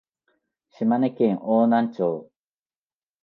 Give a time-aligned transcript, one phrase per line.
[0.71, 2.31] 島根県邑南町